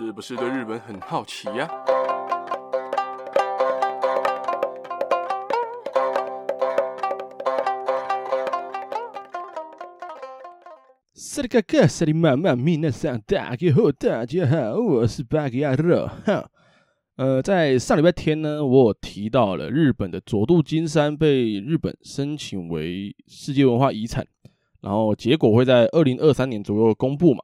[0.00, 1.68] 是不是对日本很好奇呀？
[17.16, 24.24] 呃，在上礼拜天呢，我提到了日本的佐渡金山被日本申请为世界文化遗产，
[24.80, 27.40] 然后结果会在二零二三年左右公布嘛。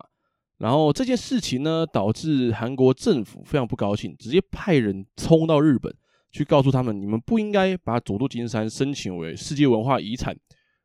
[0.64, 5.95] 然后这件事情呢，导致韩国政府非常不高兴，直接派人冲到日本
[6.32, 10.34] 去告诉他们：你们不应该把佐渡金山申请为世界文化遗产，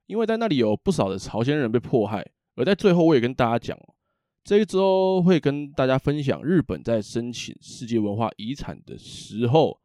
[0.06, 2.30] 因为在那里有不少的朝鲜人被迫害。
[2.58, 3.80] 而在最后，我也跟大家讲，
[4.44, 9.80] 这一周会跟大家分享日本在申请世界文化遗产的时候，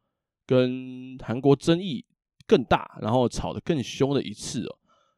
[0.45, 2.03] 跟韩国争议
[2.45, 4.75] 更大，然后吵得更凶的一次哦。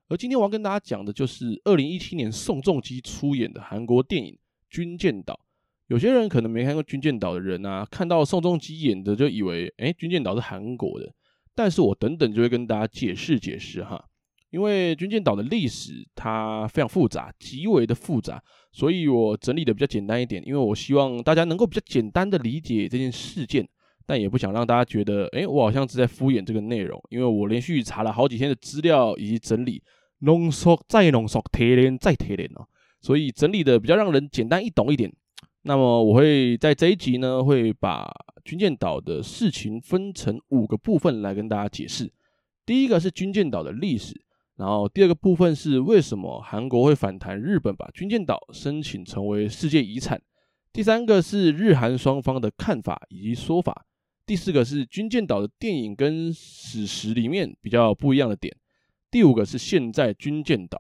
[0.09, 4.38] 而今天我要跟大家讲的就是二零一七年宋仲基出演的韩国电影。
[4.70, 5.39] 军舰岛，
[5.88, 11.14] 有些人可能没看过《军舰岛》的人啊，看到宋仲基演的就以为，哎，《军舰岛》是韩国的。
[11.55, 14.00] 但是我等等就会跟大家解释解释哈，
[14.52, 18.39] 因为《军舰岛》的历史它非常复杂，极为的复杂，
[18.72, 23.67] 所以我整理的比较简单一点，因为我希望大家能够比较简单的理解这件事件，
[24.05, 29.81] 但也不想让大家觉得，哎，我好像是在敷衍这个内容，因为我连续查了好几天的资料以及整理，
[30.20, 32.67] 浓缩再浓缩，提炼再提炼哦。
[33.08, 35.09] 所以整理的比较让人简单易懂一点。
[35.61, 38.05] 那么我会在这一集呢，会把
[38.44, 42.11] 军舰岛的事情分成五个部分来跟大家解释。
[42.66, 44.14] 第一个是军舰岛的历史，
[44.58, 50.21] 然后第二个部分是为什么韩国会反弹日本把军舰岛申请成为世界遗产。
[50.73, 53.86] 第三个是日韩双方的看法以及说法。
[54.25, 58.53] 第四个是军舰岛的电影跟史实里面比较不一样的点。
[59.09, 60.77] 第五个是现在军舰岛。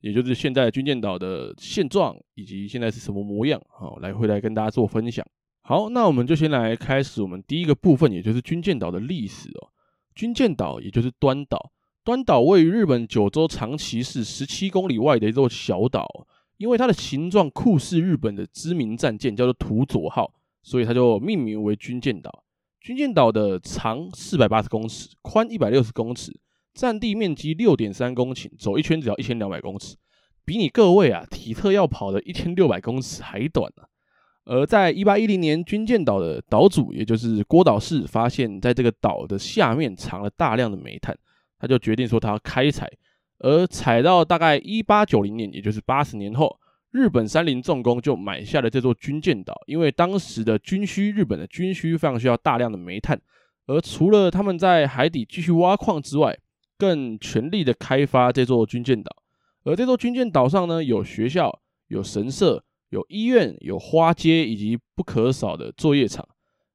[0.00, 5.26] 也就是现在军舰岛的现状以及现在是什么模样，好，来回来跟大家做分享。
[5.62, 9.68] 好，那我们就先来开始我们第一个部分，也就是军舰岛的历史哦。
[10.14, 11.72] 军舰岛也就是端岛，
[12.04, 16.06] 端岛位于日本九州长崎市十七公里外的一座小岛，
[16.56, 20.32] 因为它的形状酷似日本的知名战舰，叫做土佐号，
[20.62, 22.44] 所以它就命名为军舰岛。
[22.80, 26.32] 军舰岛的长四百八十公尺，宽一百六十公尺。
[26.78, 29.96] 占地面积六点三公顷，走一圈只要一千两百公尺，
[30.44, 33.82] 比你各位啊体测要跑的一千六百公尺还短呢、
[34.44, 41.18] 而在一八一零年，军舰岛的岛主，也就是郭岛氏，发现在这个岛的下面藏了大量的煤炭，
[41.58, 42.88] 他就决定说他要开采。
[43.40, 46.60] 而采到大概一八九零年，也就是八十年后，
[46.92, 53.20] 日本三菱重工就买下了这座军舰岛，因为当时的军需，日本的军需非常需要大量的煤炭，
[53.66, 56.38] 而除了他们在海底继续挖矿之外，
[56.78, 59.10] 更全力的开发这座军舰岛，
[59.64, 66.26] 而这座军舰岛上呢，有学校、有神社、有医院、有花街以及不可少的作业场。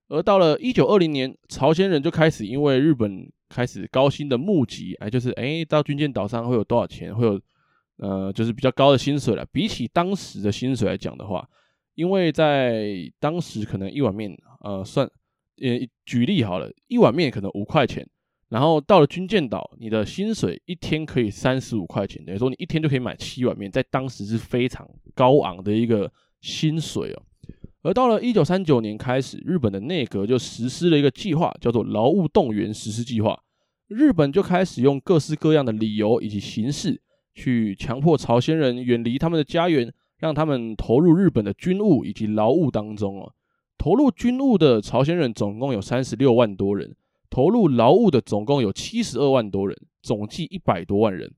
[0.09, 7.16] 而到了一九二零年，朝鲜人就开始因为日本开始高薪的募集，哎，就是哎，到军舰岛上会有多少钱？
[7.16, 7.40] 会有
[7.97, 9.46] 呃，就是比较高的薪水了。
[9.52, 11.47] 比起当时的薪水来讲的话，
[11.96, 15.08] 因为在当时可能一碗面，呃，算
[15.62, 18.08] 呃，举例好了，一碗面可能五块钱。
[18.53, 27.24] 然后到了军舰岛，你的薪水一天可以三十五块钱，等于说你一天就可以买七碗面，在当时是非常高昂的一个薪水哦。
[27.81, 33.41] 而到了一九三九年开始，日本的内阁就实施了一个计划，叫做劳务动员实施计划。
[33.88, 37.02] 日本就开始用各式各样的理由以及形式，
[37.34, 43.34] 去强迫朝鲜人远离他们的家园，让他们投入日本的军务以及劳务当中哦。
[43.80, 46.96] 投入军务的朝鲜人总共有三十六万多人。
[47.33, 51.33] 投入劳务的总共有七十二万多人，总计一百多万人。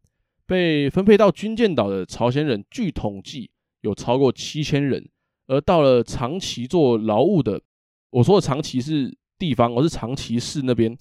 [0.45, 5.07] 被分配到军舰岛的朝鲜人，据统计有超过七千人。
[5.47, 7.61] 而到了长崎做劳务的，
[8.09, 10.97] 我说的长崎是地方，我是长崎市那边。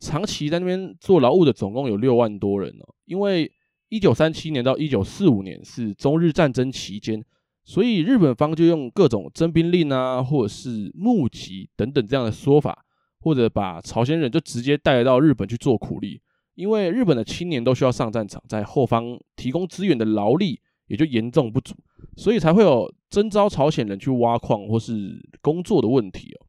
[0.00, 2.94] 长崎在那边做劳务的总共有六万多人哦。
[3.04, 3.52] 因为
[3.90, 7.22] 一九三七年到一九四五年是中日战争期间，
[7.64, 12.86] 所以日本方就用各种征兵令啊，或者是募集等等这样的说法。
[13.22, 16.20] 或者把朝鲜人就直接带到日本去做苦力，
[16.56, 21.74] 因为日本的青年都需要上战场，在后方提供资源的劳力也就严重不足，
[22.16, 26.46] 所以才会有征召朝鲜人去挖矿或是工作的问题哦。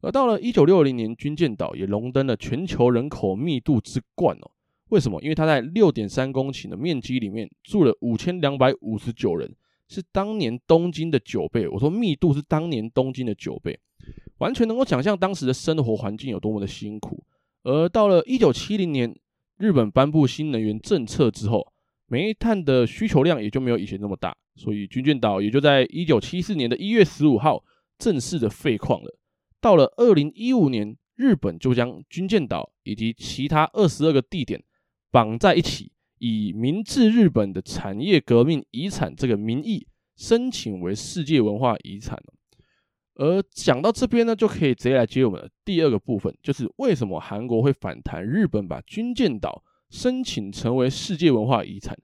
[0.00, 4.50] 而到了一九六零年，军舰岛也荣登了全球人口密度之冠哦。
[4.88, 5.20] 为什么？
[5.22, 9.54] 因为它在六点三公顷的面积里面住了五千两百五十九人，
[9.88, 11.68] 是当年东京的九倍。
[11.68, 13.78] 我说密度是当年东京的九倍。
[14.38, 17.24] 完全能够想象当时的生活环境有多么的辛苦。
[17.62, 19.14] 而到了一九七零年，
[19.58, 21.72] 日本颁布新能源政策之后，
[22.06, 27.64] 煤炭的需求量也就没有以前那么大，所以军舰岛也就在一九七四年的一月十五号
[27.98, 29.16] 正式的废矿了。
[29.60, 34.60] 到了二零一五年，日本就将军舰岛以及其他二十二个地点
[35.12, 39.86] 绑在一起，以明治日本的产业革命遗产这个名义
[40.16, 42.34] 申请为世界文化遗产了。
[43.14, 51.98] 而讲到这边呢，就可以直接来接我们的第二个部分，就是为什么韩国会反弹日本把军舰岛申请成为世界文化遗产？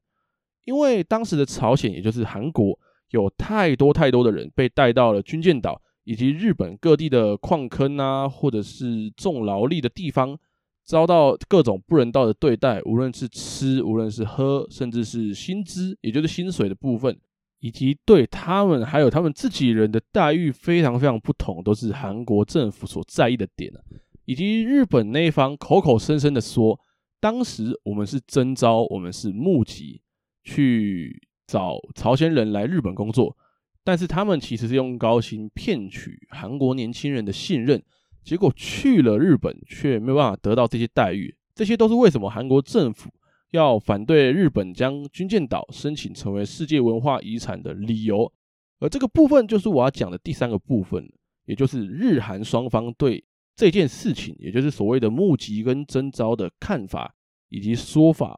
[0.64, 2.78] 因为当时的朝鲜，也就是韩国，
[3.10, 5.81] 有太多太多的人被带到了军舰岛。
[6.05, 10.38] 以及日本各地的矿坑啊，或者是重劳力的地方，
[10.82, 17.14] 遭到各种不人道的对待，无论是吃，无论是喝，甚至是薪资，也就是薪水的部分，
[17.60, 23.81] 以及对他们还有他们自己人的待遇非常非常不同，都是韩国政府所在意的点啊。
[24.25, 26.78] 以及日本那一方口口声声的说，
[27.19, 30.00] 当时我们是征召，我们是募集
[30.44, 33.37] 去找朝鲜人来日本工作。
[33.82, 37.82] 但是他们其实是用高薪骗取韩国年轻人的信任，
[38.22, 41.34] 结果去了日本却没有办法得到这些待遇。
[41.55, 43.10] 这些都是为什么韩国政府
[43.50, 48.33] 要反对日本将军舰岛申请成为世界文化遗产的理由。
[48.81, 51.05] 而这个部分就是我要讲的第三个部分，
[51.47, 53.25] 也就是日韩双方对
[53.56, 57.15] 这件事情，也就是所谓的募集跟征召的看法
[57.49, 58.37] 以及说法。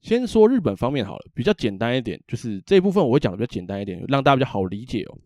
[0.00, 5.18] 先说日本方面好了，比较简单一点，就是这一部分我会讲的比较简单一点，让大家比较好理解哦。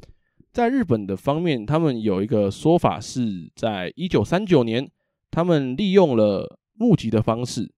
[0.50, 4.90] 在日本的方面，他们有一个说法是在一九三九年，
[5.30, 7.70] 他们利用了募集的方式，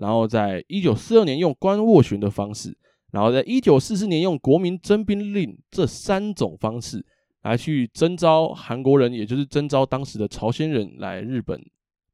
[0.00, 2.76] 然后在一九四二年用关斡旋的方式，
[3.12, 7.04] 然后在一九四四年用国民征兵令这三种方式
[7.42, 11.60] 来去征召韩国人，也就是征召当时的朝鲜人来日本。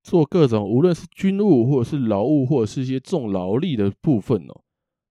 [0.03, 4.61] 做各种无论是军务或者是劳务或者是一些重劳力的部分哦，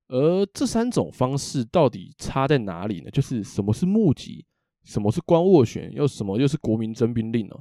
[0.08, 3.12] 而这三种方式到底差在哪里呢？
[3.12, 4.46] 就是什么是募集，
[4.86, 7.60] 什么是关斡旋，又什么又是国民征兵令哦？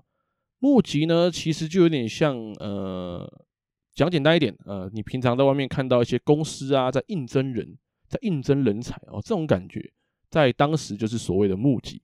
[0.61, 3.29] 募集呢，其实就有点像呃，
[3.95, 9.93] 讲简单一点，呃，你平常在外面看到一些公司啊，在应征人，在应征人才哦，这种感觉，
[10.29, 12.03] 在当时就是所谓的募集，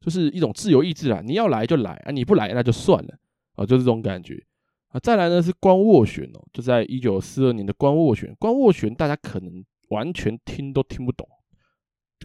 [0.00, 3.18] 就是一种自由意志啊，你要来就来啊，你不来那就算了
[3.54, 4.42] 啊，就是这种感觉。
[4.88, 8.34] 啊，再来呢是官斡旋哦，就在一九四二年的官斡旋。
[8.38, 11.28] 官斡旋大家可能完全听都听不懂，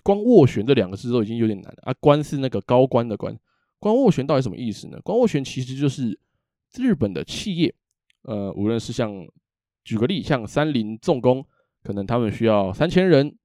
[0.03, 1.93] 关斡旋这两个字都已经有点难了啊。
[1.99, 3.37] 官是那个高官的官，
[3.79, 4.99] 官斡旋到底什么意思呢？
[5.03, 6.17] 官斡旋其实就是
[6.75, 7.73] 日本的企业，
[8.23, 9.11] 呃，无论是像
[9.83, 11.45] 举个例，像三菱重工，
[11.83, 13.35] 可能他们需要三千人，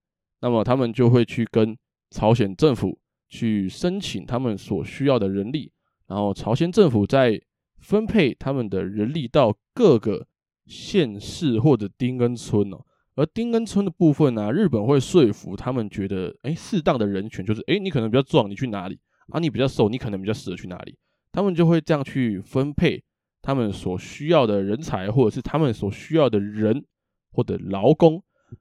[0.41, 1.77] 那么他们就会去跟
[2.11, 5.73] 朝鲜政府去申请他们所需要的人力，
[6.07, 7.41] 然后朝鲜政府在
[7.79, 10.27] 分配他们的人力到各个
[10.67, 12.85] 县市或者丁根村哦，
[13.15, 18.99] 而丁根村的部分呢，日本会说服他们觉得，哎，适当的人选就是，哎，你可能比较壮，你去哪里？
[19.29, 20.97] 啊，你比较瘦，你可能比较适合去哪里？
[21.33, 23.03] 他们就会这样去分配
[23.47, 26.85] 他们所需要的人才，或者是他们所需要的人
[27.31, 28.21] 或者劳工。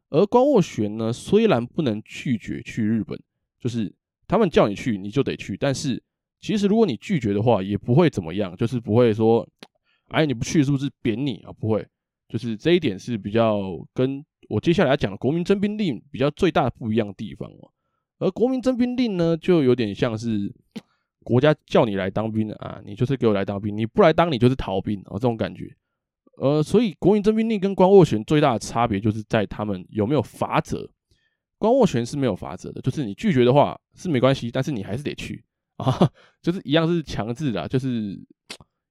[0.10, 3.20] 而关斡旋呢，虽然不能拒绝去日本，
[3.60, 3.92] 就是
[4.28, 6.02] 他们叫你去，你就得去，但是。
[6.42, 9.48] 其实，如果你拒绝的话，也不会怎么样，就是不会说，
[10.10, 11.52] 哎，你不去是不是贬你啊？
[11.52, 11.84] 不会，
[12.30, 17.72] 就是这一点是比较跟我接下来要讲的国民征兵令比较最大的不一样的地方哦。
[18.20, 20.54] 而国民征兵令呢，就有点像是
[21.26, 25.76] 国家叫你来当兵的啊，你就是给我来当兵，你不来当你就是逃兵啊，这种感觉。
[26.38, 30.88] 呃，所以国民征兵令跟官斡旋最大的差别就是在他们有没有法则。
[31.58, 35.44] 官斡旋是没有法则的，就是你拒绝的话是没关系，但是你还是得去。
[35.78, 36.10] 啊，
[36.44, 38.18] 就是一样是强制的，就是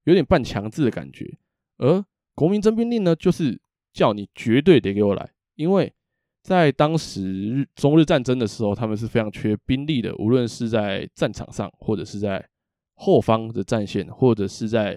[0.05, 1.39] 有点半强制的感觉。
[1.77, 3.61] 而国民征兵令呢，就是
[3.93, 5.93] 叫你绝对得给我来，因为
[6.45, 12.49] 在当时日中日战争的时候，他们是非常缺兵力的，无论是在战场上，或者是在
[12.95, 14.97] 后方的战线，或者是在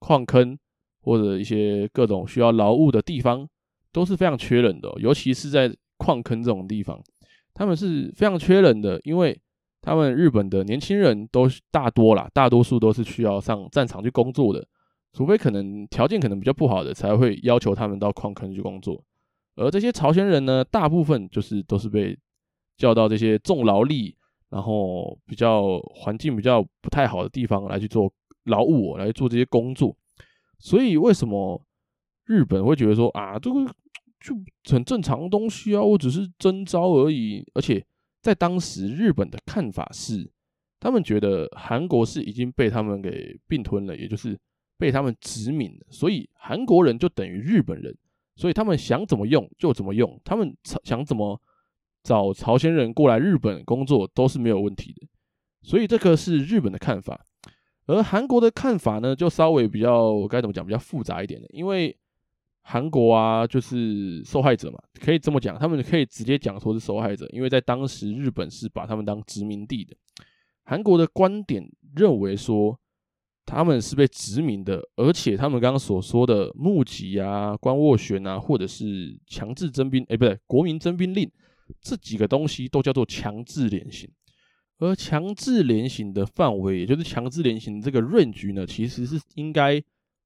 [0.00, 0.58] 矿坑，
[1.02, 3.46] 或者一些各种需要劳务的地方，
[3.92, 4.92] 都是非常缺人的。
[4.96, 7.00] 尤其是在矿坑这种地方，
[7.54, 9.38] 他们是非常缺人的，因为。
[9.82, 14.66] 他们日本的年轻人都大多啦，大多数都是需要上战场去工作的，
[15.12, 19.00] 除非可能条件可能比较不好的，才会要求他们到矿坑去工作。
[19.56, 22.16] 而这些朝鲜人呢，大部分就是都是被
[22.76, 24.16] 叫到这些重劳力，
[24.50, 28.12] 然后比较环境比较不太好的地方来去做
[28.44, 29.96] 劳务，来做这些工作。
[30.58, 31.60] 所以为什么
[32.24, 33.66] 日本会觉得说啊，这个
[34.20, 34.34] 就
[34.70, 37.84] 很正常的东西啊，我只是征召而已，而且。
[38.22, 40.28] 在当时，日本的看法是，
[40.80, 44.36] 他们觉得韩国是已经被他们给并吞了，也就是
[44.76, 47.96] 被他们殖民了，所以韩国人就等于日本人，
[48.36, 51.40] 所以他们想怎么用就怎么用，他们想怎么
[52.02, 55.08] 找朝鲜人过来日本工作都是没有问题的。
[55.62, 57.20] 所以这个是日本的看法，
[57.86, 61.96] 而韩国的看法呢，就稍微比较该怎么讲，比较复杂一点的，因为
[62.60, 69.96] 韩国啊，就是受害者嘛，可以这么讲，他们可以直接讲说是受害者，因为在当时日本是把他们当殖民地的。
[70.62, 71.64] 韩国的观点
[71.96, 72.78] 认为说，
[73.46, 81.30] 他们是被殖民的，而且他们刚刚所说的募集啊、关斡旋啊，或者是强制征兵，哎，不对，国民征兵令
[81.80, 84.10] 这几个东西都叫做强制连行。
[84.78, 89.82] 而强制连行的范围，也就是强制连行这个 range 呢，其实是应该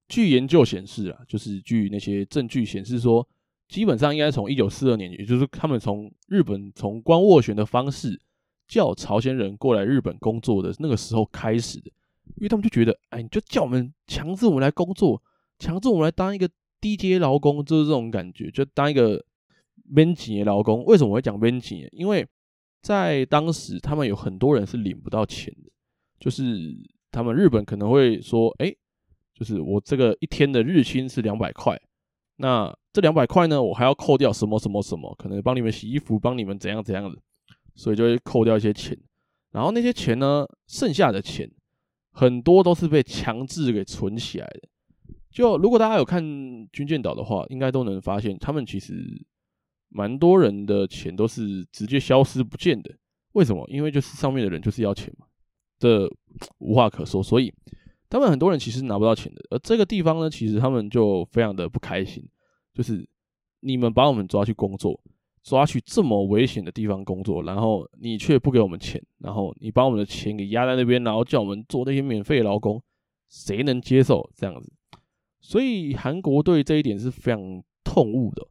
[0.09, 3.25] 据研究显示啊，就是据那些证据显示说，
[3.69, 8.19] 基本上应该从一九四二年，也就是他们从日本从关斡旋的方式
[8.67, 11.93] 叫朝鲜人过来日本工作的那个时候开始的。
[12.37, 15.23] 因为他们就觉得，哎，你就叫我们强制我们来工作，
[15.59, 16.49] 强制我们来当一个
[16.81, 19.25] 低阶劳工，就是这种感觉，就当一个
[19.85, 20.85] 免钱的劳工。
[20.85, 21.89] 为什么我会讲免钱？
[21.93, 22.27] 因为
[22.83, 25.71] 在当时，他们有很多人是领不到钱的，
[26.19, 26.75] 就是
[27.11, 28.75] 他们日本可能会说，哎，
[29.35, 31.79] 就是我这个一天的日薪是两百块，
[32.37, 37.19] 那这两百块呢，我还要扣掉什么什么什么，可能帮你们洗衣服，帮你们怎样怎样的，
[37.75, 38.99] 所以就会扣掉一些钱，
[39.51, 41.51] 然后那些钱呢，剩下的钱。
[42.11, 44.69] 很多都是被强制给存起来的。
[45.31, 46.23] 就如果大家有看
[46.73, 48.95] 《军舰岛》的话，应该都能发现，他们其实
[49.89, 52.93] 蛮多人的钱都是直接消失不见的。
[53.33, 53.65] 为什么？
[53.71, 55.27] 因为就是上面的人就是要钱嘛，
[55.79, 56.11] 这
[56.59, 57.23] 无话可说。
[57.23, 57.55] 所以
[58.09, 59.41] 他们很多人其实拿不到钱的。
[59.51, 62.29] 而这个地方呢，其实他们就非常的不开心，
[62.75, 63.09] 就是
[63.61, 65.01] 你们把我们抓去工作。
[65.43, 72.83] 抓去这么危险的地方工作，然后你却不给我们钱，然后你把我们的钱给压在那边，然后叫我们做那些免费劳工，
[73.29, 74.71] 谁能接受这样子？
[75.41, 78.47] 所以韩国对这一点是非常痛恶的。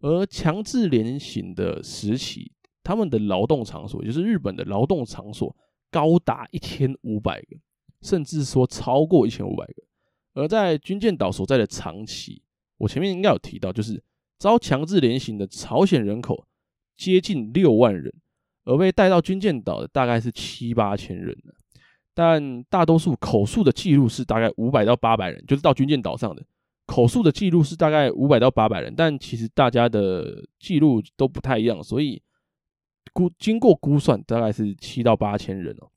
[0.00, 2.50] 而强制连行的时期，
[2.82, 5.54] 他们的劳动场所，就是日本的劳动场所，
[5.90, 7.56] 高达一千五百个，
[8.00, 9.82] 甚至说超过一千五百个。
[10.32, 12.42] 而在军舰岛所在的长崎，
[12.78, 14.02] 我前面应该有提到，就是。
[14.40, 16.46] 遭强制连行的朝鲜人口
[16.96, 18.10] 接近六万人，
[18.64, 21.36] 而被带到军舰岛的大概是七八千人，
[22.14, 26.42] 但大多数口述的记录是大概五百到八百人，就是到军舰岛上的
[26.86, 32.22] 口述的记录是大概五百到八百人，但其实大家的记录都不太一样，所以
[33.12, 35.90] 估经过估算大概是七到八千人哦。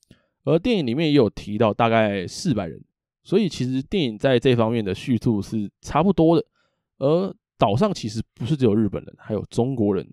[0.44, 2.84] 而电影里面也有提到大概四百人，
[3.24, 6.46] 所以其实电影在这方面的叙述是差不多的，
[6.98, 7.34] 而。
[7.64, 10.06] 岛上其实不是只有日本人，还有中国人，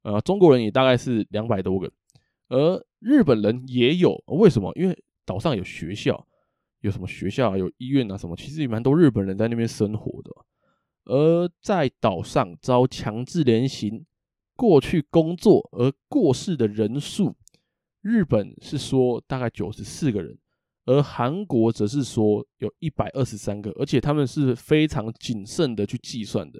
[0.00, 1.92] 呃，中国人也大概是两百多个，
[2.48, 4.16] 而日本人也有。
[4.28, 4.72] 为什么？
[4.76, 6.26] 因为岛上有学校，
[6.80, 10.30] 有什么学校啊，有医院啊，什么，其实也蛮多日本人在那边生活的。
[11.04, 14.06] 而在岛上遭强制连行
[14.56, 17.36] 过去工作而过世的人数，
[18.00, 20.38] 日本是说大概九十四个人，
[20.86, 26.58] 而韩国则是说有一百二十三个，而且他们是非常谨慎的去计算的。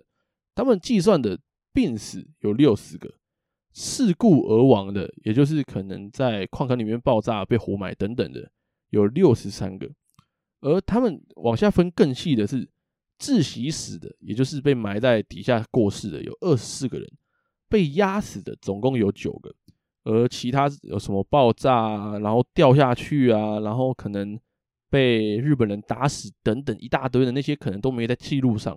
[0.57, 1.39] 他们计算的
[1.73, 3.13] 病死有六十个，
[3.75, 8.51] 事故而亡的，也就是可能在矿坑里面爆炸、被活埋等等的，
[8.89, 9.87] 有六十三个。
[10.63, 12.67] 而他们往下分更细的是
[13.19, 17.07] 窒息死的，也就是被埋在底下过世的，有二十四个人；
[17.69, 19.55] 被压死的总共有九个。
[20.05, 24.41] 而其他有什么爆炸啊，然后掉下去啊，然后可能
[24.89, 28.75] 被日本人打死等等一大堆的那些，可能都没在记录上。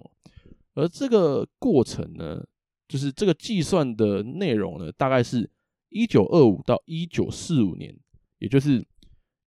[0.80, 2.42] 而这个过程呢，
[2.88, 5.50] 就是这个计算的内容呢，大概是
[5.90, 7.94] 一九二五到一九四五年，
[8.38, 8.82] 也就是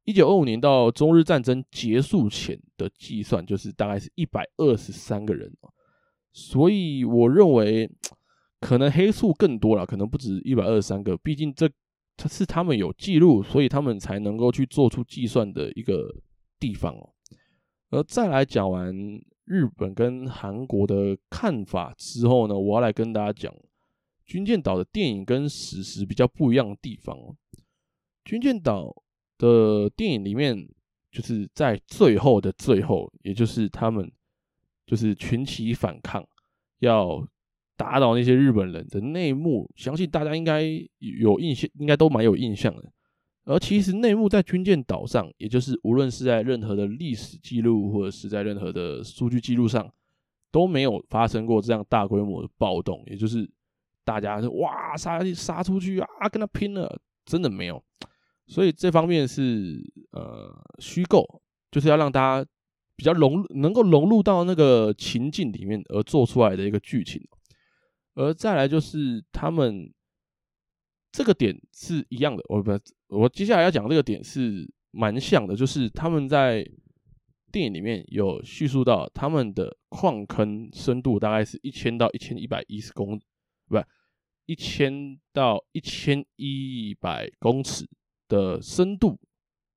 [0.04, 5.50] 一九二五年到中日战争结束前的计算，就是大概是一百二十三个人。
[6.34, 7.90] 所以我认为
[8.60, 11.16] 可能黑数更多了，可能不止一百二十三个。
[11.16, 11.66] 毕竟这
[12.14, 16.14] 它是他们有记录，所以他们才能够去做出计算的一个
[16.60, 17.08] 地方哦。
[17.88, 18.94] 而再来讲完。
[19.52, 23.52] 日本跟韩国的看法之后呢，我要来跟大家讲
[24.24, 27.14] 《军舰岛》的电影跟史实比较不一样的地方。
[28.24, 28.84] 《军舰岛》
[29.36, 30.66] 的电影里面，
[31.10, 34.10] 就是在最后的最后，也就是他们
[34.86, 36.26] 就是群起反抗，
[36.78, 37.22] 要
[37.76, 40.62] 打倒那些日本人的内幕，相信大家应该
[40.98, 42.90] 有印象，应该都蛮有印象的。
[43.44, 49.92] 而其实内幕在军舰岛上，也就是无论是在任何的历史记录，或者是在任何的数据记录上，
[50.52, 53.02] 都没有发生过这样大规模的暴动。
[53.06, 53.50] 也就是
[54.04, 57.82] 大家就哇杀杀出去啊，跟他拼了，真的没有。
[58.46, 59.82] 所以这方面是
[60.12, 62.48] 呃虚构，就是要让大家
[62.94, 67.20] 比较融能够融入到那个情境里面而做出来的一个剧情。
[68.14, 69.92] 而再来就是他们。
[71.12, 72.72] 这个点是一样的，我不，
[73.08, 76.66] 我接下来要讲这个点是蛮像的，就是他们在
[77.52, 83.20] 电影里面有叙述到他们的矿坑深度大概是一千到一千一百一十公，
[83.68, 83.84] 不是，
[84.46, 87.86] 一千到一千一百公尺
[88.26, 89.18] 的深度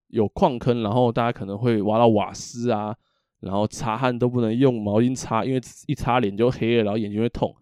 [0.07, 2.95] 有矿坑，然后大家可能会挖到瓦斯啊，
[3.41, 7.53] 然后擦汗都不能用毛巾擦，因为一擦脸就黑了，然后眼睛会痛。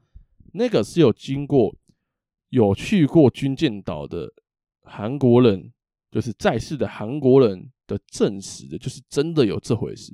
[0.54, 1.76] 那个是有经过
[2.54, 4.32] 有去过军舰岛的
[4.84, 5.74] 韩国人，
[6.12, 10.14] 就是在世的韩国人的证实的，就是真的有这回事，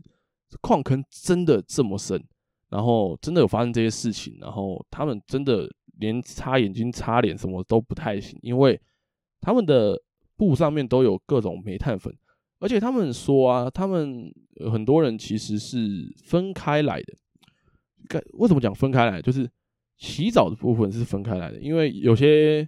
[0.61, 2.23] 矿坑真的这么深，
[2.69, 8.79] 然后真的有发生这些事情，然后他们真的连擦眼睛、擦脸什么都不太行，因为
[9.41, 10.01] 他们的
[10.37, 12.15] 布上面都有各种煤炭粉，
[12.59, 14.33] 而且他们说啊，他们
[14.71, 15.77] 很多人其实是
[16.23, 17.13] 分开来的。
[18.07, 19.21] 该为什么讲分开来？
[19.21, 19.51] 就是
[19.99, 22.67] 洗澡的部分是分开来的，因为有些。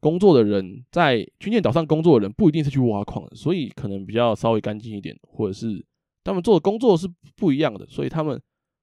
[0.00, 5.82] 工作的人在军舰岛上工作的人不一定是去挖矿的，所以可能比较稍微干净一点，或者是
[6.22, 8.38] 他们做的工作是不一样的，所以他们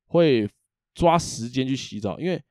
[0.07, 0.49] 会
[0.95, 2.19] 抓时间去洗澡。
[2.19, 2.41] 因为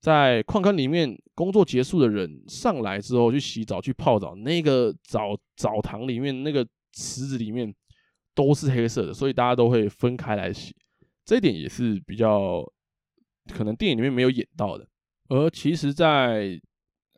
[0.00, 7.74] 在矿坑里面工作结束的人上来之后去洗澡去泡澡，那个澡澡堂里面那个池子里面
[8.32, 10.72] 都是黑色的，所以大家都会分开来洗。
[11.24, 12.64] 这一点也是比较
[13.52, 14.86] 可能电影里面没有演到的。
[15.28, 16.60] 而其实，在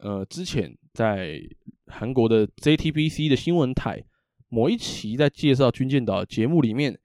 [0.00, 0.76] 呃之前。
[0.96, 1.38] 在
[1.88, 4.02] 韩国的 JTBC 的新闻台
[4.48, 6.98] 某一期在介绍军舰岛节目里面，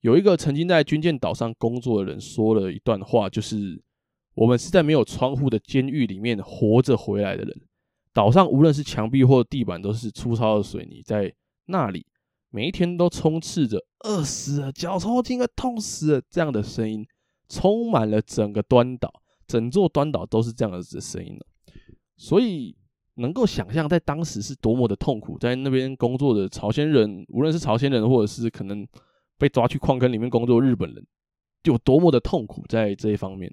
[0.00, 3.80] 有一个曾经在军舰岛上工作的人说了一段话，就是
[4.34, 7.56] 我们是在没有窗户的监狱里面活着回来的人。
[8.12, 11.32] 岛上无论是墙壁或地板都是粗糙的水泥，在
[11.66, 12.04] 那里
[12.50, 17.06] 每一天都充斥着饿死了、脚抽筋了、痛死了这样的声音，
[17.48, 21.38] 充满了整个端岛，整座端岛都是这样子的声音。
[22.16, 22.76] 所以。
[23.18, 28.86] 能够想象在当时是多么的痛苦，在那边工作的朝鲜人，无论是朝鲜人，或者是可能
[29.38, 31.02] 被抓去矿坑里面工作日本人，
[31.62, 33.50] 就有多么的痛苦在这一方面。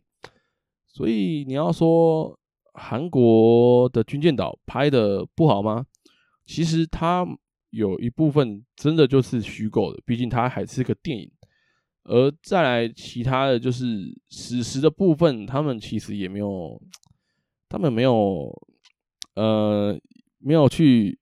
[0.85, 2.37] 所以你要说
[2.73, 5.85] 韩国的军舰岛拍的不好吗？
[6.45, 7.25] 其实它
[7.69, 11.31] 有一部分真的就是虚构的，毕竟它还是个电影。
[12.03, 16.81] 而再来其他的就是史实的部分，他们其实也没有，
[17.69, 18.51] 他们没有。
[19.35, 19.99] 呃，
[20.37, 21.17] 没有去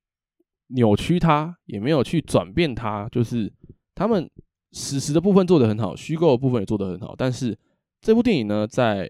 [0.68, 3.50] 扭曲它，也没有去转变它，就是
[3.96, 4.30] 他们
[4.74, 7.16] 史实的部分做得很好，虚构的部分也做得很好。
[7.18, 7.58] 但是
[8.02, 9.10] 这部电影呢，在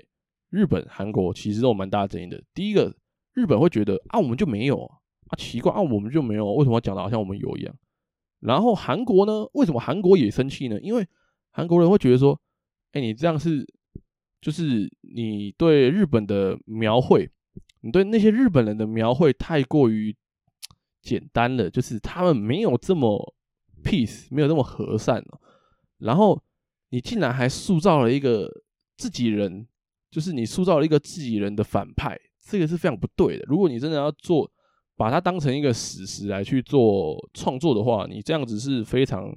[0.51, 2.39] 日本、韩国其实都有蛮大争议的。
[2.53, 2.95] 第一个，
[3.33, 7.75] 日本会觉得啊，我们就没有啊，奇怪啊，我们就没有，为什么要讲的好像我们有一样？
[8.39, 10.79] 然后韩国呢，为什么韩国也生气呢？
[10.81, 11.07] 因为
[11.51, 12.39] 韩国人会觉得说，
[12.93, 13.65] 哎，你这样是，
[14.41, 17.29] 就是你对日本的描绘。
[17.83, 20.15] 你对那些日本人的描绘太过于
[21.01, 23.33] 简单了，就是他们没有这么
[23.83, 25.41] peace，没有那么和善哦。
[25.97, 26.39] 然后
[26.89, 28.47] 你竟然还塑造了一个
[28.97, 29.67] 自己人，
[30.11, 33.43] 就是你塑造了一个自己人的反派，这个是非常不对的。
[33.47, 34.47] 如果你真的要做，
[34.95, 39.35] 把它当成一个史实来去做创作的话，你这样子是非常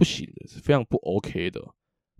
[0.00, 1.60] 不行的，是非常不 OK 的。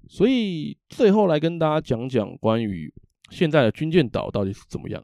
[0.07, 2.93] 所以最后来跟大家讲讲关于
[3.31, 5.03] 现在的军舰岛到底是怎么样。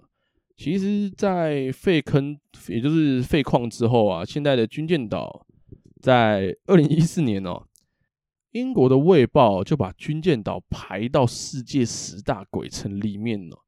[0.59, 5.47] 其实，在废坑，也就是废矿之后啊，现在的军舰岛，
[6.03, 7.67] 在二零一四年哦，
[8.51, 13.65] 英国的《卫报》就把军舰岛排到世界十大鬼城里面了。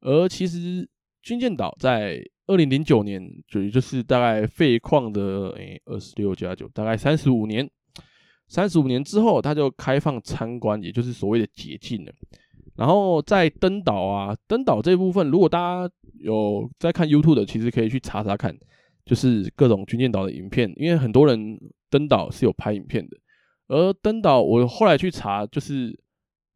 [0.00, 0.86] 而其实，
[1.22, 7.70] 军舰岛在二零零九年，就也就是大概废矿的诶二十六加九，大概三十五年，
[8.52, 12.12] 三十五年之后，它就开放参观，也就是所谓的解禁了。
[12.76, 18.54] 然后在登岛啊，登岛这部分，如果大家有在看 YouTube 的，其实可以去查查看，
[19.06, 23.16] 就是各种军舰岛的影片，因为很多人登岛是有拍影片的。
[23.68, 25.98] 而登岛，我后来去查，就是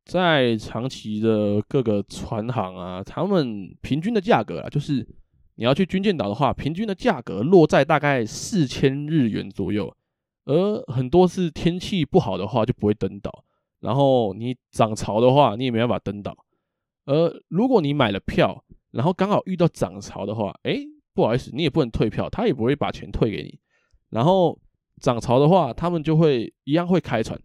[0.05, 4.97] 在长崎的各个船行啊，他们平均的价格啊，就是
[5.55, 9.91] 你要去军舰岛的话，平均的价格落在大概四千日元左右。
[10.47, 13.45] 而很多是天气不好的话，就不会登岛。
[13.81, 16.35] 然后你涨潮的话，你也没办法登岛。
[17.05, 20.79] 而如果你买了票，然后刚好遇到涨潮的话，哎，
[21.15, 23.59] 不好意思，你也不能退票，他也不会把钱退给你。
[24.11, 24.59] 然后
[25.01, 27.39] 涨潮的话，他们就会一样会开船，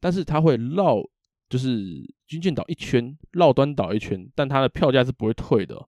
[0.00, 1.02] 但是他会绕
[1.48, 1.82] 就是
[2.26, 5.86] 军舰岛一圈，绕端岛一圈，但他的票价是不会退的。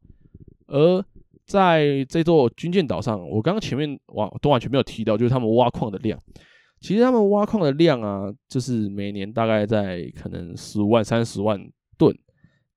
[0.66, 1.04] 而
[1.46, 6.18] 在这座军舰岛上，我刚刚前面完都完全没有提到，就是他们挖矿的量。
[6.80, 11.58] 其实他们挖矿的量啊，就是每年大概在可能十五万、三十万
[11.96, 12.16] 吨，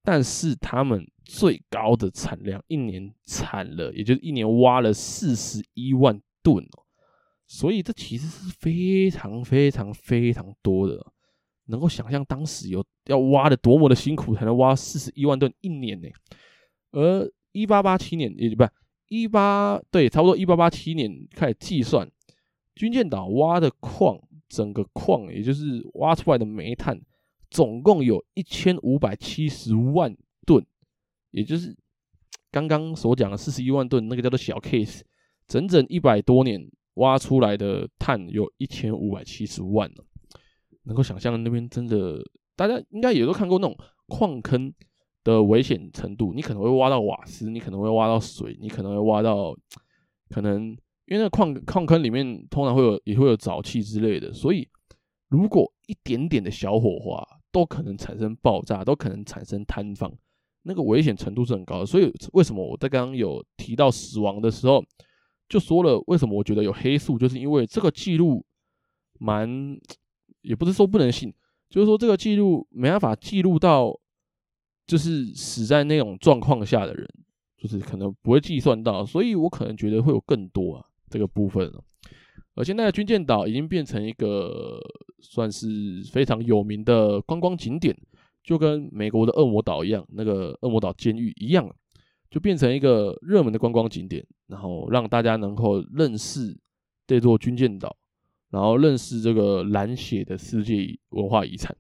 [0.04, 6.86] 但是他们最高的产量一年产了，也就是一年挖了四十一万吨哦，
[7.46, 11.06] 所以这其实是非常非常非常多的，
[11.66, 16.08] 能够想象当时有要挖的多么的辛苦，才能挖四十一万吨一年呢。
[16.92, 18.64] 而一八八七年也不
[19.08, 22.10] 一八对，差不多一八八七年开始计算，
[22.76, 27.00] 军舰岛挖的矿，整个矿也就是挖出来的煤炭，
[27.50, 30.66] 总共有一千五百七十万吨，
[31.32, 31.76] 也就是
[32.52, 35.02] 刚刚所讲的四十一万吨，那个叫做小 case，
[35.48, 36.70] 整整一百多年。
[36.96, 40.04] 挖出来的碳有一千五百七十万了，
[40.84, 42.22] 能够想象那边真的，
[42.58, 44.74] 大家应该也都看过那种矿坑
[45.30, 46.34] 的危险程度。
[46.34, 49.56] 你可能会挖到瓦斯，你可能会挖到水，你可能会挖到，
[50.30, 50.70] 可能
[51.06, 54.68] 因为那矿矿坑里面通常会有也会有沼气之类的，所以
[55.28, 60.12] 如果一点点的小火花都可能产生爆炸，都可能产生坍方，
[60.63, 61.86] 那个危险程度是很高的。
[61.86, 64.84] 所以为什么我在刚刚有提到死亡的时候，
[65.48, 68.46] 就说了，为什么我觉得有黑数，就是因为这个记录
[69.20, 69.50] 蛮，
[70.42, 71.34] 也不是说不能信，
[71.72, 74.00] 就是说这个记录没办法记录到，
[74.89, 77.08] 就是死在那种状况下的人，
[77.56, 81.71] 就是可能不会计算到，所以我可能觉得会有更多啊这个部分。
[82.56, 84.80] 而现在的军舰岛已经变成一个
[85.21, 87.95] 算是非常有名的观光景点，
[88.43, 91.69] 就跟美国的恶魔岛一样，那个恶魔岛监狱一样。
[92.32, 96.56] 就变成一个热门的观光景点，然后让大家能够认识
[97.08, 97.97] 这座军舰岛，
[98.52, 101.75] 然后认识这个蓝血的世界文化遗产。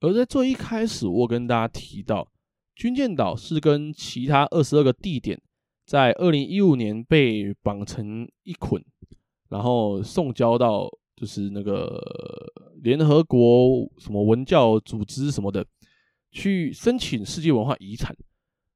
[0.00, 2.26] 而在最一开始，我跟大家提到，
[2.74, 5.40] 军舰岛是跟其他二十二个地点
[5.86, 8.84] 在二零一五年被绑成一捆，
[9.48, 12.02] 然后送交到就是那个
[12.82, 15.66] 联合国什么文教组织什么的
[16.30, 18.16] 去申请世界文化遗产，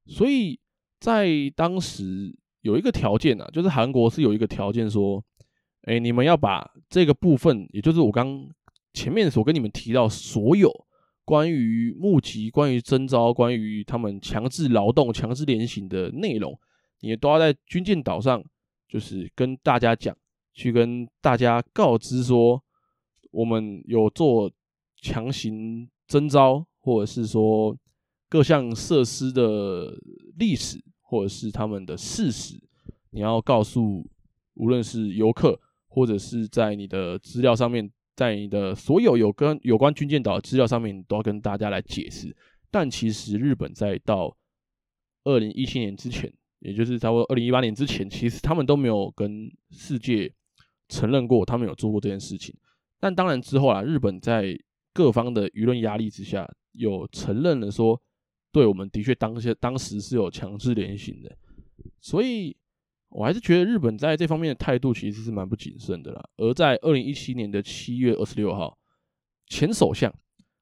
[0.07, 0.59] 所以。
[0.99, 5.21] 在当时有一个条件啊，就是韩国是有一个条件说，
[5.81, 8.47] 哎，你们要把这个部分，也就是我刚
[8.93, 10.71] 前面所跟你们提到所有
[11.25, 16.57] 关于募集、关于征召、关于他们强制劳动、强制联行的内容，
[17.01, 18.43] 你都要在军舰岛上，
[18.87, 20.15] 就是跟大家讲，
[20.53, 22.63] 去跟大家告知说，
[23.31, 24.51] 我们有做
[25.01, 27.77] 强行征召，或者是说
[28.29, 29.97] 各项设施的
[30.37, 30.83] 历史。
[31.05, 32.59] 或者是他们的事实，
[33.11, 34.03] 你要告诉
[34.55, 42.35] 无论是游客，或者是在你的资料上面，在你的所有有跟有关军舰岛的资料上面，都要跟大家来解释。
[42.71, 44.35] 但其实日本在到
[45.23, 50.31] 二零一七年之前，也就是差不多二零一八年之前，其实他们都没有跟世界
[50.89, 52.55] 承认过他们有做过这件事情。
[52.99, 54.57] 但当然之后啊，日本在
[54.93, 58.01] 各方的舆论压力之下，有承认了说。
[58.51, 61.35] 对，我们的确当些当时是有强制联行的，
[61.99, 62.55] 所以
[63.13, 66.23] 我还是觉得日本在这方面的态度其实是蛮不谨慎的啦。
[66.37, 68.77] 而在二零一七年的七月二十六号，
[69.47, 70.13] 前首相、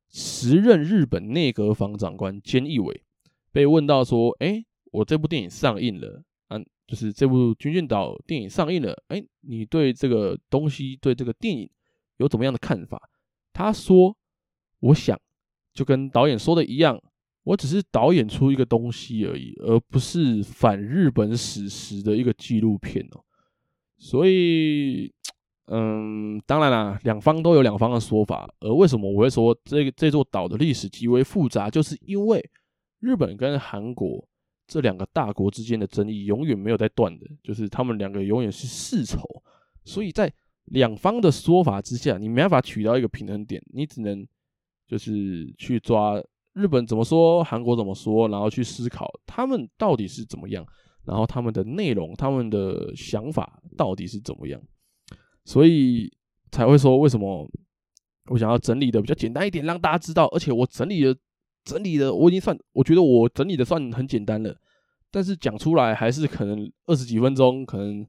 [0.09, 3.03] 时任日本内阁房长官菅义伟
[3.51, 11.69] 被问到说：“哎，我这部电影上映了，嗯，就是这部《军舰岛》电影上映了，哎，你对这个东西、对这个电影
[12.17, 13.09] 有怎么样的看法？”
[13.53, 14.17] 他说
[14.79, 15.19] ：“我想
[15.73, 17.01] 就跟导演说的一样。”
[17.43, 23.23] 我只是导演出一个东西而已，而不是反日本史实的一个纪录片哦。
[23.97, 25.11] 所以，
[25.65, 28.47] 嗯，当然啦，两方都有两方的说法。
[28.59, 32.47] 而为什么我会说这这座岛的历史极为复杂，就是因为
[32.99, 34.27] 日本跟韩国
[34.67, 39.19] 这两个大国之间的争议永远没有在断的，就是他们两个永远是世仇。
[39.83, 40.31] 所以在
[40.65, 44.23] 两方的说法之下，你没办法取到一个平衡点，你只能
[44.87, 46.21] 就是去抓。
[46.53, 50.65] 日本怎么说，韩国怎么说，然后去思考他们到底是怎么样，
[51.05, 54.61] 然后他们的内容、他们的想法到底是怎么样，
[55.45, 56.11] 所以
[56.51, 57.49] 才会说为什么
[58.25, 60.27] 我想要整理的比较简单一点，让大家知道。
[60.27, 61.15] 而且我整理的
[61.63, 64.53] 整理的，我已经算，我觉得我整理的算很简单了，
[65.09, 68.05] 但是讲出来还是可能二十几分钟，可能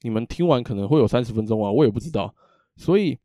[0.00, 2.34] 你们听完可能会有三十分钟啊，我也不知道，
[2.76, 3.18] 所以。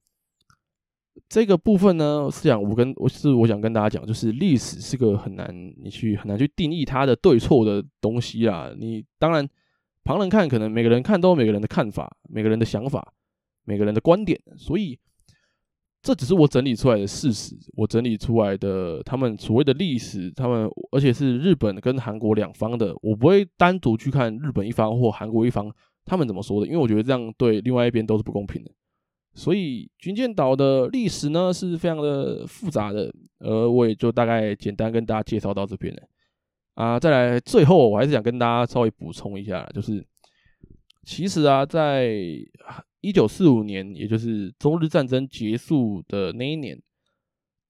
[1.27, 8.71] 这个部分呢，是想我跟我是我想跟大家讲，就是历史是个很难你去很难去定义它的对错的东西啊。
[8.77, 9.47] 你当然
[10.03, 13.13] 旁人看，可能每个人看都有每个人的看法，每个人的想法，
[13.65, 14.39] 每个人的观点。
[14.57, 14.97] 所以
[16.01, 25.69] 这只是我整理出来的事实，我整理出来的他们所谓的历史，他们而且是日本跟韩国两方的，我不会单独去看日本一方或韩国一方
[26.05, 28.71] 他们怎么说的，因为我觉得这样对另外一边都是不公平的。
[29.39, 36.01] 所以军舰岛的历史呢是非常的复杂的，而我也就大概简单跟大家介绍到这边了。
[36.73, 40.05] 啊，再来最后我还是想跟大家稍微补充一下，就是
[41.05, 42.19] 其实啊，在
[42.99, 46.75] 一九四五年，也就是中日战争结束的那一年，《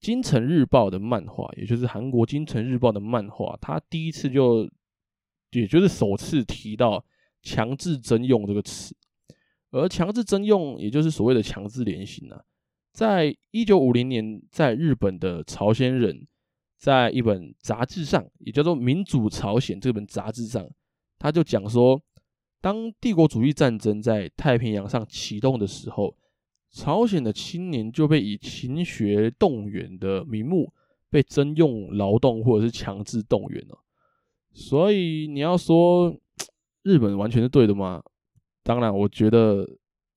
[0.02, 4.68] 京城日报》的漫画，也就是韩国《京城日报》的漫画，它第一次就，
[5.52, 7.06] 也就是首次提到
[7.44, 8.96] “强制征用”这个词。
[9.72, 12.42] 而强制征用，也就是所谓的强制连行啊，
[12.92, 16.26] 在一九五零年，在日本的朝鲜人，
[16.78, 20.68] 在一本杂志上，也叫做《民主朝鲜》这本杂志上，
[21.18, 22.02] 他就讲说，
[22.62, 26.16] 当帝国主义战争在太平洋上启动的时候，
[26.72, 30.74] 朝鲜的青年就被以勤学动员的名目
[31.10, 33.78] 被征用劳动或者是强制动员了。
[34.52, 36.16] 所以你要说
[36.84, 38.02] 日本完全是对的吗？
[38.64, 39.68] 当然，我觉得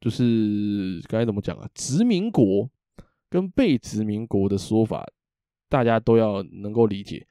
[0.00, 1.68] 就是该怎么讲啊？
[1.74, 2.68] 殖民国
[3.30, 5.06] 跟被殖民国的说法，
[5.68, 7.26] 大家都要能够理解。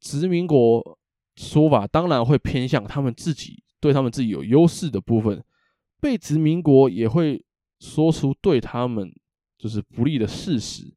[0.00, 0.98] 殖民国
[1.36, 5.38] 说法当然会偏向他们自己，对他们自己有优势的部分；
[6.00, 7.44] 被殖民国也会
[7.80, 9.12] 说出对他们
[9.58, 10.94] 就是不利的事实。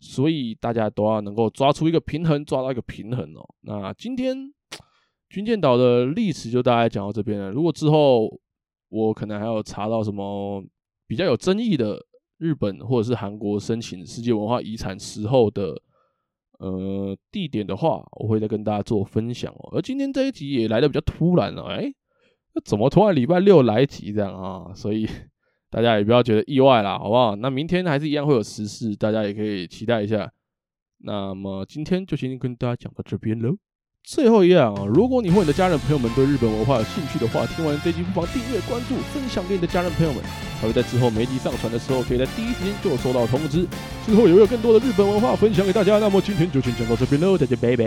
[0.00, 3.44] 所以大家都要能够抓出一个平衡，抓到一个平衡哦。
[3.62, 4.36] 那今天
[5.28, 7.50] 军舰岛的历史就大概讲到这边了。
[7.50, 8.28] 如果之后，
[8.88, 10.64] 我可能还有查到什么
[11.06, 11.98] 比较有争议的
[12.38, 15.80] 日本或者是韩国申请世界文化遗产时候的
[16.58, 19.70] 呃地点的话，我会再跟大家做分享哦。
[19.72, 21.92] 而今天这一集也来的比较突然了，哎，
[22.54, 24.72] 那怎么突然礼拜六来一集这样啊？
[24.74, 25.08] 所以
[25.70, 27.36] 大家也不要觉得意外啦，好不好？
[27.36, 30.32] 那明天还是一样会有时事，大家也可以期待一下。
[31.00, 33.56] 那么今天就先跟大家讲到这边喽。
[34.10, 40.22] 最后一样啊，如果你或你的家人朋友们对日本文化有兴趣的话，听完这集不妨订阅、关注、分享给你的家人朋友们，
[40.58, 43.66] 才会在之后每集上传的时候，可以在第一时间就收到通知。
[44.06, 45.98] 之后也会有更多的日本文化分享给大家。
[45.98, 47.84] 那么今天就先讲到这边喽，大家拜拜。